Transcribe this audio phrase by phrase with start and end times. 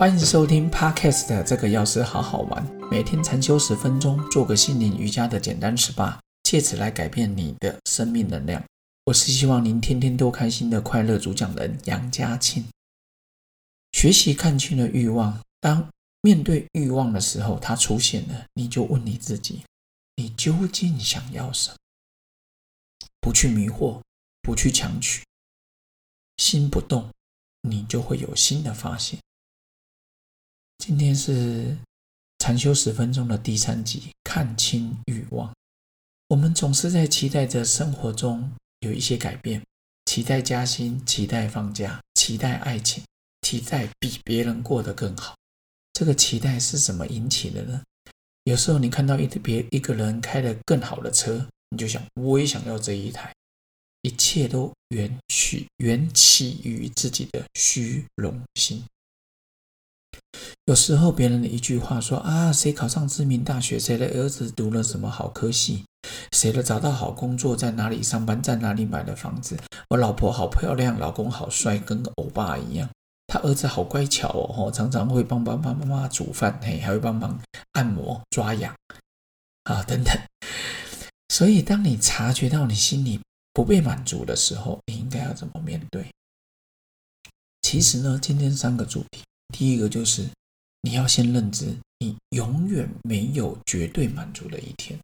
[0.00, 8.64] 欢迎收听 Podcast 这个钥匙好好玩，每天禅修十分钟，做个心灵瑜伽的简单 SPA，借此来改变你的生命能量。
[9.04, 12.64] 我是希望您天天都开心的快乐主讲人杨家庆。
[13.92, 15.86] 学习看清了欲望，当
[16.22, 19.64] 面对欲望的时候，它出现了，你就问你自己：
[20.16, 21.76] 你究竟想要什么？
[23.20, 24.00] 不去迷惑，
[24.40, 25.22] 不去强取，
[26.38, 27.10] 心不动，
[27.68, 29.20] 你就会有新的发现。
[30.80, 31.76] 今天是
[32.38, 35.54] 禅修十分钟的第三集，看清欲望。
[36.28, 39.62] 我们总是在期待着生活中有一些改变，
[40.06, 43.04] 期待加薪，期待放假，期待爱情，
[43.42, 45.36] 期待比别人过得更好。
[45.92, 47.82] 这个期待是什么引起的呢？
[48.44, 53.30] 有时候你看到一别一个人开了更好的车，你就想我也想要这一台。
[54.00, 58.82] 一切都源起源起于自己的虚荣心。
[60.66, 65.84] 有时候别人的一句话说啊，谁考上知名大学，谁的儿子读了什么好科系，
[66.32, 72.88] 谁的找到好工作，在哪里上班，在哪里买的房子，我老婆好漂亮，老公好帅，跟欧巴一样，
[73.26, 77.40] 他儿子好乖巧哦，常常会帮帮帮妈妈煮饭，嘿，还会帮忙
[77.72, 78.74] 按摩、抓痒
[79.64, 80.14] 啊等等。
[81.28, 83.20] 所以，当你察觉到你心里
[83.52, 86.06] 不被满足的时候，你应该要怎么面对？
[87.62, 89.22] 其实呢，今天三个主题。
[89.52, 90.28] 第一个就是
[90.82, 94.98] 你要先认知，你永远没有绝对满足的一天。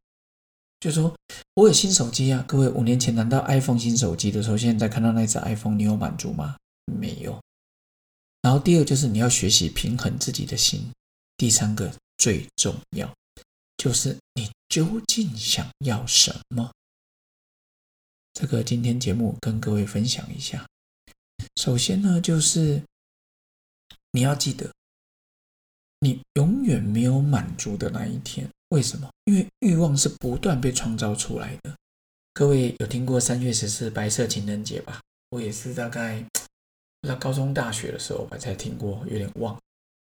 [0.80, 1.14] 就说
[1.54, 6.56] 我有新手机啊，各位五年前拿到 iPhone 新手机的时候，现在看到那只 iPhone，你有满足吗？
[6.84, 7.40] 没有。
[8.42, 10.90] 然后第二就是你要学习平衡自己的心。
[11.36, 13.12] 第三个最重要
[13.76, 16.70] 就是你究竟想要什么？
[18.32, 20.66] 这个今天节目跟各位分享一下。
[21.56, 22.82] 首先呢，就是。
[24.16, 24.72] 你要记得，
[26.00, 28.48] 你永远没有满足的那一天。
[28.70, 29.10] 为什么？
[29.26, 31.76] 因为欲望是不断被创造出来的。
[32.32, 35.02] 各位有听过三月十四白色情人节吧？
[35.28, 36.24] 我也是大概
[37.06, 39.54] 在高中、大学的时候吧才听过，有点忘。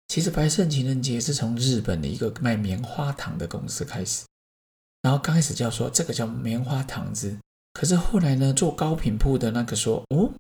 [0.10, 4.28] 其实白色情人节是从日本的一个卖棉花糖的公司开始，
[5.02, 7.36] 然后刚开始叫说这个叫棉花糖子，
[7.74, 10.32] 可是后来呢，做高品铺的那个说哦，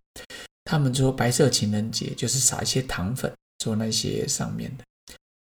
[0.63, 3.33] 他们说白色情人节就是撒一些糖粉。
[3.59, 4.83] 做那些上面的，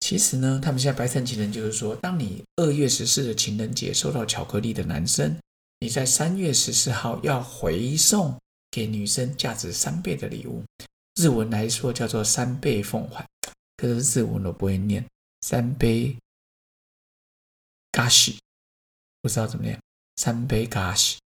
[0.00, 5.36] 其实呢，他们现在白色情人就是说，当你二月十四的情人节收到巧克力的男生，
[5.78, 8.36] 你在三月十四号要回送
[8.70, 10.62] 给女生价值三倍的礼物。
[11.20, 13.26] 日文来说叫做三倍奉还，
[13.76, 15.04] 可是日文我不会念，
[15.42, 16.16] 三倍
[17.90, 18.38] 嘎西，
[19.20, 19.78] 不知道怎么念，
[20.16, 21.18] 三倍嘎西，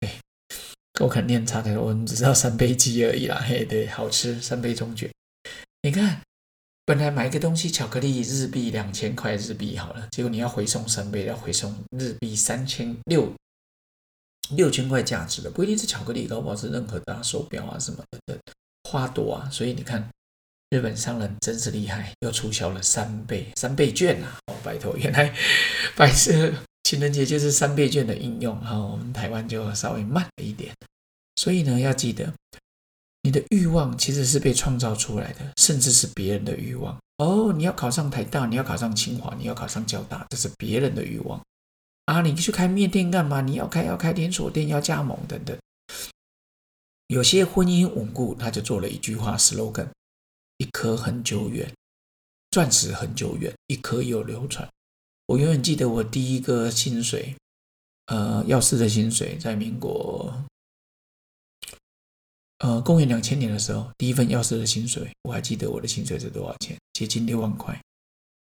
[0.00, 0.20] 哎，
[1.00, 5.10] 我可能念差太多，我只知道三杯鸡而已啦，嘿，对，好吃，三杯中卷。
[5.84, 6.18] 你看，
[6.86, 13.30] 本来买一个东西，巧克力日币两千块日币好了，结果你要回送三倍，要回送日币三千六
[14.56, 18.38] 六千块价值的，不一定是巧克力，搞不好是任何的手表啊什么的
[18.84, 19.50] 花朵啊。
[19.50, 20.08] 所以你看，
[20.70, 24.38] 日本商人真是厉害，又促销了三倍三倍券啊！
[24.46, 25.36] 哦，拜托，原来
[25.94, 26.50] 白色
[26.84, 30.72] 情人节就是三倍券的应用哈，我们台湾就稍微慢了一点。
[31.36, 32.32] 所以呢，要记得。
[33.24, 37.54] 你的欲望其实是被创造出来的，甚至是别人的欲望哦。
[37.54, 41.40] 你要考上台大，你要考上清华，你要考上交大，这是别人的欲望
[42.04, 42.20] 啊。
[42.20, 43.40] 你去开面店干嘛？
[43.40, 45.56] 你要开要开连锁店，要加盟等等。
[47.06, 49.88] 有些婚姻稳固，他就做了一句话 slogan：
[50.58, 51.72] 一颗很久远，
[52.50, 54.68] 钻石很久远，一颗有流传。
[55.28, 57.34] 我永远记得我第一个薪水，
[58.08, 60.30] 呃，药师的薪水，在民国。
[62.58, 67.78] 呃，公元两千年的时候，第一份药师的薪水，我还记得我的薪水是多少钱，接近六万块。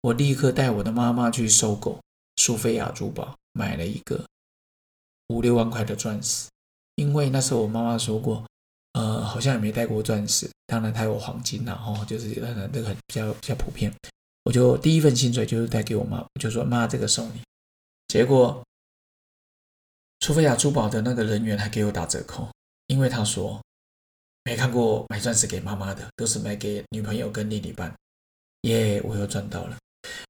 [0.02, 2.00] 我立刻带我的妈妈去收购
[2.38, 4.26] 苏菲亚珠宝，买了一个
[5.28, 6.48] 五六万块的钻石。
[6.96, 8.44] 因为那时候我妈妈说过，
[8.94, 13.94] 呃，好像也没戴过钻石，当然她有黄金然后就是那个那个比较比较普遍。
[14.44, 17.42] 我就第一份薪水就是带给我妈，我就说妈，这个送你。
[18.08, 18.64] 结果
[20.22, 22.50] 苏菲亚珠宝的那个人员还给我打折扣，
[22.88, 23.62] 因为他说。
[24.50, 27.94] 没看过买钻石给妈妈的，都是买给女朋友跟另一半。
[28.62, 29.78] 耶，我又赚到了！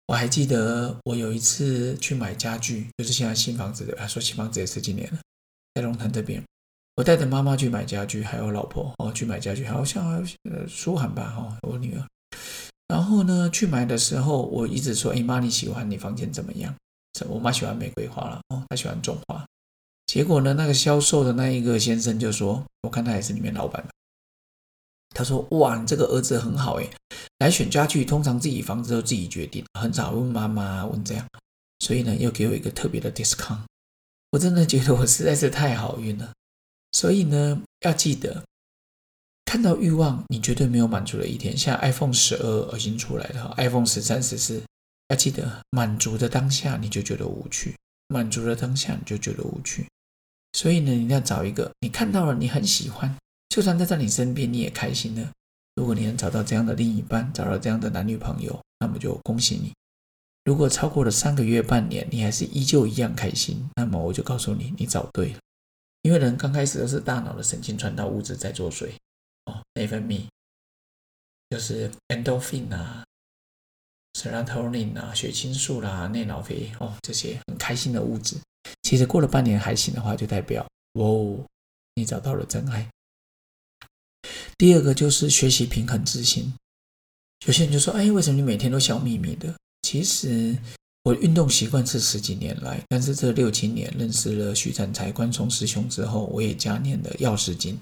[0.08, 5.20] 我还记得我有一次去买家具，就是现在新房子的，说新房子也十几年了，
[5.74, 6.44] 在龙潭这边，
[6.98, 10.22] 我带着妈妈去买家具，还有老婆哦去买家具，好像
[10.52, 12.06] 呃舒涵吧哈，我女儿。
[12.90, 16.76] 然后呢，去买的时候，我一直说：“哎妈，你喜欢你房间怎么样？”
[17.30, 19.46] 我妈喜欢玫瑰花了哦，她喜欢种花。
[20.08, 23.82] 结果呢，那个销售的那一个先生就说：“我看他也是里面老板。”
[25.16, 26.90] 他说：“哇，你这个儿子很好诶，
[27.40, 31.26] 来选家具，通常自己房子都自己决定，很少问妈妈问这样，
[31.80, 33.60] 所以呢，又给我一个特别的 discount。
[34.32, 36.32] 我真的觉得我实在是太好运了。
[36.92, 38.44] 所以呢，要记得，
[39.46, 41.58] 看到欲望，你绝对没有满足的一天。
[41.58, 44.62] 像 iPhone 十二已经出来了，iPhone 十三、十四，
[45.10, 47.74] 要记得满足的当下，你就觉得无趣；
[48.08, 49.86] 满足的当下，你就觉得无趣。
[50.54, 53.16] 所以呢，你要找一个你看到了，你很喜欢。”
[53.50, 55.32] 就算在在你身边，你也开心了。
[55.76, 59.74] 如果你能找到这样的另一半，找到这样的男女朋友，那么就恭喜你。
[60.46, 65.40] 如果超过了三个月、半年，你还是依旧一样开心，那么我就告诉你，你找对了。
[66.04, 68.90] 因为人刚开始都是大脑的神经传导物质在作祟
[69.46, 70.24] 哦，内分泌
[71.50, 73.04] 就是 endorphin 啊、
[74.14, 78.38] serotonin 啊、血清素啦、内脑啡哦，这些很开心的物质。
[78.84, 81.38] 其实过了半年还行的话，就代表哦，
[81.96, 82.88] 你找到了真爱。
[84.60, 86.54] 第二个就是学习平衡自信。
[87.48, 90.54] 有些人就说：“哎，为什么你每天都笑眯眯的？”其实
[91.06, 97.80] 我运动习惯是十几年来，但是这六七年认识了徐展才关崇师兄之后，我也加念了药师经。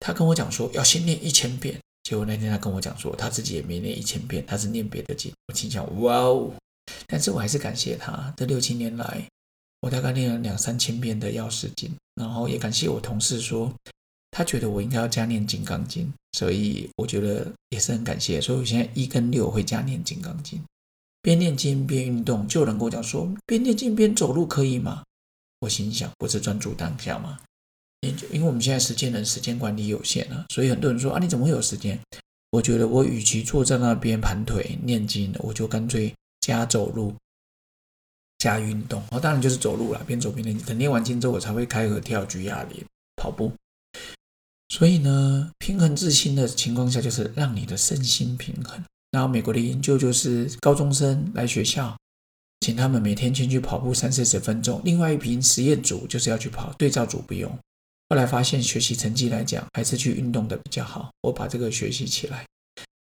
[0.00, 5.30] 他跟我讲说要先念一千遍，结果那天他跟我讲说他自己也没念一千遍，他是念别的经。
[5.46, 6.50] 我心想：“哇哦！”
[7.06, 8.34] 但是我还是感谢他。
[8.36, 9.24] 这六七年来，
[9.82, 13.72] 我大概念了两三千遍的药师经，然后也感谢我同事说。
[14.32, 16.06] 他觉得我应该要加念《金刚经》，
[16.38, 18.40] 所以我觉得也是很感谢。
[18.40, 20.58] 所以我现在一跟六会加念《金刚经》，
[21.20, 22.48] 边念经边运动。
[22.48, 25.04] 就有人跟我讲说，边念经边走路可以吗？
[25.60, 27.38] 我心想，不是专注当下吗？
[28.00, 32.00] 因因为我们现在时间的时间管理有限啊，所以很多人说啊，你怎么会有时间？
[32.50, 37.14] 我觉得我与其坐在那边盘腿念经，我就干脆加走路
[38.38, 39.02] 加运动。
[39.10, 40.58] 哦，当然就是走路了，边走边念。
[40.60, 42.82] 等念完经之后，我才会开合跳、举哑铃、
[43.16, 43.52] 跑步。
[44.72, 48.82] 所以呢，平衡自心的情况下，就是让你的身心平衡。
[49.10, 51.94] 然后美国的研究就是，高中生来学校，
[52.60, 54.80] 请他们每天先去跑步三四十分钟。
[54.82, 57.54] 另外一瓶实验组就是要去跑，对照组不用。
[58.08, 61.10] 后来发现学习成绩来讲，还是去运动的比较好。
[61.20, 62.46] 我把这个学习起来，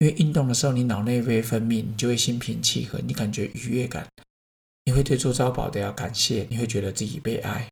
[0.00, 4.04] 因为运动的时候，你脑内啡分泌，你就会心平气和，你感觉愉悦感，
[4.86, 7.68] 你会对周遭宝的要感谢，你会觉得自己被爱。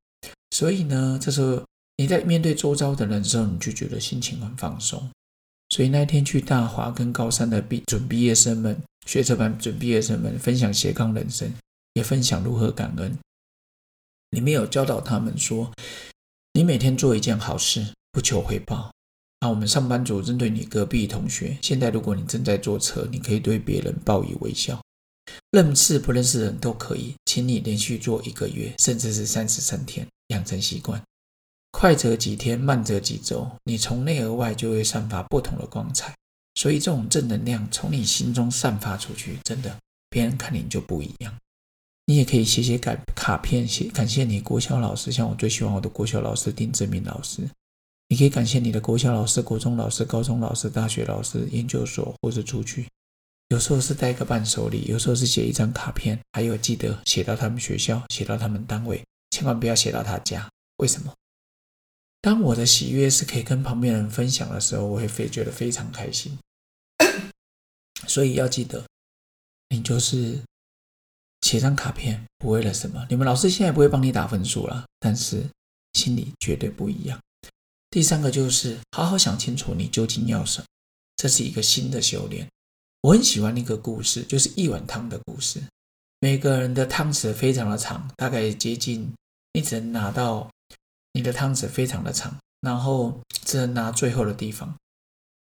[0.53, 1.68] 所以呢，这时候。
[1.99, 5.11] 你在面对周遭的人的时候，你就觉得心情很放松。
[5.71, 11.53] 所以那天去大华跟高三的毕准毕业生们、学车班准毕业生们分享斜杠人生，
[11.95, 13.19] 也分享如何感恩。
[14.31, 15.71] 里面有教导他们说：
[16.53, 18.91] 你每天做一件好事，不求回报。
[19.41, 24.81] 那我们上班族针对你隔壁同学，现在如果你正在坐车，你可以对别人报以微笑。
[25.50, 31.03] 认识不认识人都可以，请你连续做一个月，甚至是三十三天，养成习惯。
[31.70, 36.15] 快则几天，慢则几周，你从内而外就会散发不同的光彩。
[36.55, 39.76] 所以这种正能量从你心中散发出去，真的，
[40.11, 41.32] 别人看你就不一样。
[42.06, 47.49] 你也可以写写卡卡片，写感谢你国小老师，像我最喜欢我的国小老师丁志明老师。
[48.09, 52.87] 你可以感谢你的国小老师、国中老师、高中老师、大学老师、研究所，或者出去。
[53.50, 60.49] 有时候是带个伴手礼，有时候是写一张卡片，还有记得写到他们学校，写到他们单位，千万不要写到他家。
[60.79, 61.12] 为什么？
[62.21, 66.37] 当我的喜悦是可以跟旁边人分享的时候，我会非觉得非常开心。
[68.09, 68.85] 所以要记得，
[69.69, 70.41] 你就是
[71.43, 73.07] 写张卡片，不为了什么。
[73.09, 75.45] 你们老师现在不会帮你打分数了，但是
[75.93, 77.21] 心里绝对不一样。
[77.89, 80.67] 第三个就是好好想清楚你究竟要什么，
[81.17, 82.49] 这是一个新的修炼。
[83.03, 85.63] 我很喜欢那个故事，就是一碗汤的故事。
[86.19, 89.13] 每个人的汤匙非常的长，大概接近，
[89.53, 90.51] 你只能拿到。
[91.19, 94.73] 你的汤匙非常的长，然后只能拿最后的地方，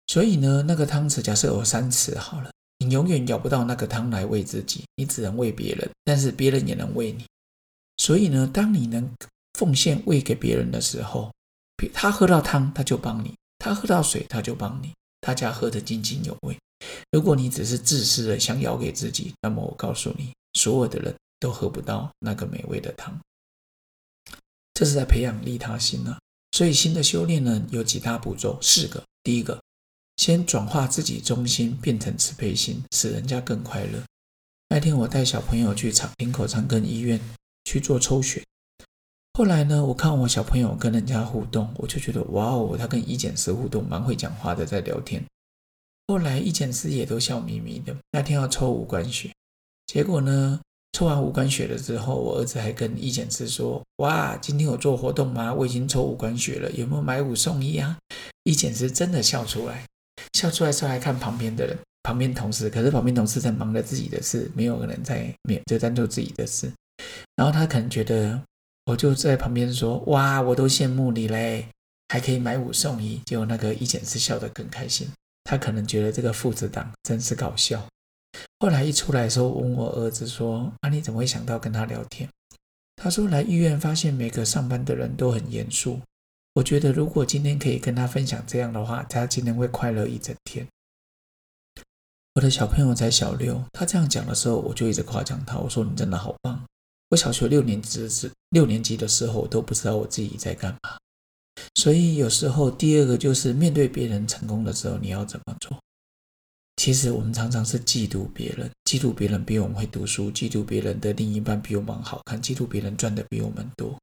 [0.07, 2.49] 所以呢，那个汤匙假设有三匙好了，
[2.79, 7.23] 你永远舀不到那个汤来喂自己，你只能喂别人，但是别人也能喂你。
[7.97, 9.07] 所以呢，当你能
[9.59, 11.31] 奉献喂给别人的时候，
[11.93, 16.57] 他喝到汤他就帮你，他喝到水他就帮你，大家喝得津津有味。
[17.11, 23.15] 如果你只是自私的想舀给自己，那么我告诉你，所有的人都喝不到那个美味的汤。
[24.79, 26.17] 这是在培养利他心呢，
[26.53, 29.03] 所以新的修炼呢有几大步骤，四个。
[29.21, 29.61] 第一个，
[30.15, 34.01] 先转化自己中心，变成慈悲心，使人家更快乐。
[34.69, 37.19] 那天我带小朋友去长林口长庚医院
[37.65, 38.41] 去做抽血，
[39.33, 45.21] 后来呢，我看我小朋友跟人家互动，我就觉得哇哦，他跟医检师互动蛮会讲话的，在聊天。
[46.07, 47.93] 后来医检师也都笑眯眯的。
[48.11, 49.29] 那天要抽五管血，
[49.87, 50.61] 结果呢？
[50.99, 55.53] 抽完五管血了之后，我儿子还跟医检师说：“哇，今天有做活动吗？
[55.53, 57.97] 我已经抽五管血了，有没有买五送一啊？”
[58.43, 59.85] 医检师真的笑出来，
[60.33, 66.69] 笑出来时候还看旁边的人，旁边同事，可是旁边同事在忙着自己的事，没有人在，没有就在做自己的事。
[67.37, 68.37] 然后他可能觉得，
[68.83, 71.65] 我就在旁边说：“哇，我都羡慕你嘞，
[72.09, 75.07] 还可以买五送一。”结果那个一剪是笑得更开心。
[75.45, 77.81] 他可能觉得这个父子档真是搞笑。
[78.59, 82.29] 后来一出来的时候，问我儿子说：“啊，你怎么会想到跟他聊天？”
[83.01, 85.99] 他说：“来医院发现每个上班的人都很严肃。
[86.53, 90.67] 我觉得如果今天可以跟他分享这样的话，他今天会快乐一整天。”
[92.35, 95.57] 我的小朋友才小六，他这样讲的时候，我就一直夸奖他。
[95.57, 96.63] 我说：“你真的好棒！
[97.09, 100.97] 我小学六年级时，六年级的时候，我都不知道我自己在干嘛。”
[101.75, 105.77] 所以有时候，第二个就是面对别人成功的时候，你要怎么做？
[106.79, 113.99] 其实我们常常是嫉妒别人，嫉妒别人比我们会读书，嫉妒别人的另一半比我们好看，嫉妒别人赚的比我们多。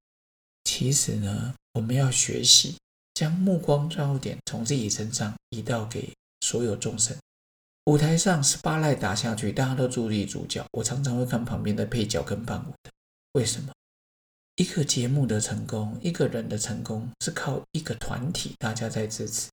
[0.64, 2.76] 其实呢，我们要学习
[3.14, 7.16] 将目光焦点从自己身上移到给所有众生。
[7.86, 12.90] 舞台上是八赖打下去，大家都注意主角，我常常会看旁边的配角跟伴舞的，
[13.32, 13.72] 为什么？
[14.56, 19.48] 一个节目的成功，一个人的成功是靠一个团体，大家在支持。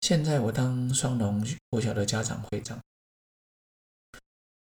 [0.00, 2.80] 现在我当双龙国小的家长会长，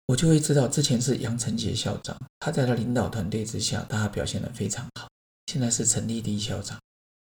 [0.08, 5.08] 我就会知道，之前是杨成杰校长，他在他领导团队之下，大家表现得非常好。
[5.48, 6.80] 现在是陈立立校长，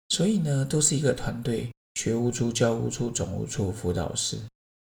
[0.08, 4.38] 所以呢，都是一个团队，学务处、教务处、总务处、辅导室，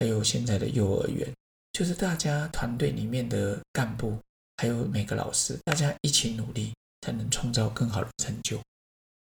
[0.01, 1.33] 还有现在的幼儿园，
[1.73, 4.19] 就是大家团队里面的干部，
[4.57, 6.73] 还有每个老师，大家一起努力。
[7.05, 8.59] 才能创造更好的成就。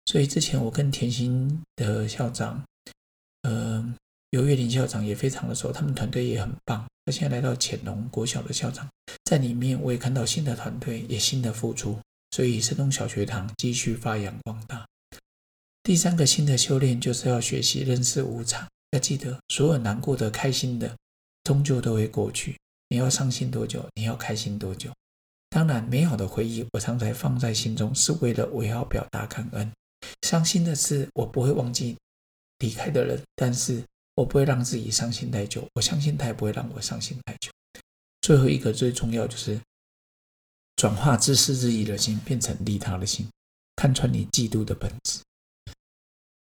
[0.06, 2.64] 所以之前我跟甜心的校长，
[3.44, 3.94] 呃，
[4.30, 6.84] 刘月林校长也非常的熟，他们团队也很棒。
[7.04, 8.88] 他现在来到潜龙国小的校长，
[9.24, 11.98] 在里面我也看到新的团队，也新的付出。
[12.30, 14.84] 所以神农小学堂继续发扬光大。
[15.82, 20.96] 第三个新的修炼就是要学习认识无常，要记得所有难过的、开心的，
[21.44, 22.56] 终究都会过去。
[22.88, 23.86] 你要伤心多久？
[23.94, 24.90] 你要开心多久？
[25.50, 29.70] 当然，美好的回忆我常常放在心中，是为了我要表达感恩。
[30.22, 31.96] 伤心的事我不会忘记
[32.58, 33.82] 离开的人，但是
[34.14, 35.66] 我不会让自己伤心太久。
[35.74, 37.50] 我相信他也不会让我伤心太久。
[38.20, 39.60] 最后一个最重要就是
[40.76, 43.28] 转化自私自利的心，变成利他的心，
[43.76, 45.20] 看穿你嫉妒的本质。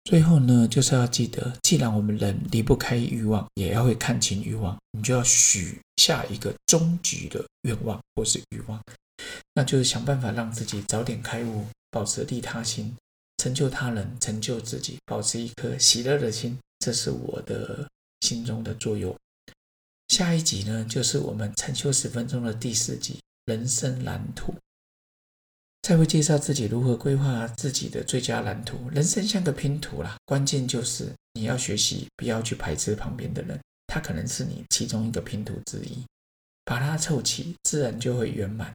[0.04, 8.78] 最后呢，就是要记得，既然我们人离不开欲望，也要会看清欲望，你就要许下一个终极的愿望或是欲望，
[9.54, 12.94] 那就是想办法让自己早点开悟，保持利他心，
[13.44, 17.86] 成就他人，成就自己，保持一颗喜乐的心，这是我的
[18.22, 19.14] 心中的作用。
[20.08, 24.54] 下一集呢，就是我们禅修十分钟的第四集人生蓝图。
[25.82, 28.88] 才会介绍自己如何规划自己的最佳蓝图。
[28.88, 36.02] 人生像个拼图啦，关键就是你要学习，不要去排斥旁边的人，他可能是你其中一个拼图之一，
[36.64, 38.72] 把它凑齐，自然就会圆满。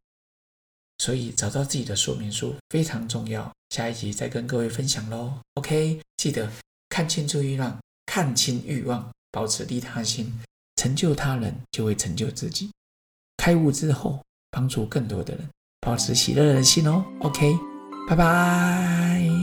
[0.99, 3.51] 所以找到自己的说明书非常重要。
[3.71, 5.33] 下一集再跟各位分享喽。
[5.55, 6.49] OK，记得
[6.89, 10.31] 看清楚欲望，看清欲望，保持利他心，
[10.75, 12.69] 成就他人就会成就自己。
[13.37, 15.47] 开悟之后，帮助更多的人。
[15.81, 17.53] 保持喜乐的心哦，OK，
[18.09, 19.38] 拜拜。